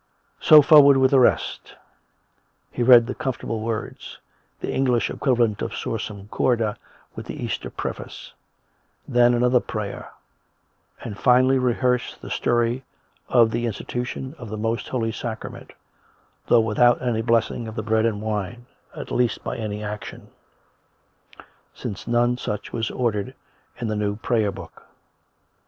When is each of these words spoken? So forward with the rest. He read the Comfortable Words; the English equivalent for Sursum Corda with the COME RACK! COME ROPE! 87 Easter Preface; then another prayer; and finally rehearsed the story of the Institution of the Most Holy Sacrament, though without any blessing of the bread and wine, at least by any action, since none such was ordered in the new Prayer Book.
So 0.39 0.63
forward 0.63 0.97
with 0.97 1.11
the 1.11 1.19
rest. 1.19 1.75
He 2.71 2.81
read 2.81 3.05
the 3.05 3.13
Comfortable 3.13 3.59
Words; 3.59 4.17
the 4.59 4.71
English 4.73 5.11
equivalent 5.11 5.59
for 5.59 5.69
Sursum 5.69 6.27
Corda 6.29 6.75
with 7.15 7.27
the 7.27 7.35
COME 7.37 7.45
RACK! 7.45 7.61
COME 7.61 7.67
ROPE! 7.67 7.69
87 7.69 7.69
Easter 7.69 7.69
Preface; 7.69 8.33
then 9.07 9.33
another 9.35 9.59
prayer; 9.59 10.09
and 11.03 11.19
finally 11.19 11.59
rehearsed 11.59 12.19
the 12.19 12.31
story 12.31 12.83
of 13.29 13.51
the 13.51 13.67
Institution 13.67 14.33
of 14.39 14.49
the 14.49 14.57
Most 14.57 14.87
Holy 14.87 15.11
Sacrament, 15.11 15.71
though 16.47 16.59
without 16.61 16.99
any 17.03 17.21
blessing 17.21 17.67
of 17.67 17.75
the 17.75 17.83
bread 17.83 18.07
and 18.07 18.23
wine, 18.23 18.65
at 18.95 19.11
least 19.11 19.43
by 19.43 19.55
any 19.55 19.83
action, 19.83 20.29
since 21.75 22.07
none 22.07 22.37
such 22.39 22.73
was 22.73 22.89
ordered 22.89 23.35
in 23.77 23.87
the 23.87 23.95
new 23.95 24.15
Prayer 24.15 24.51
Book. 24.51 24.81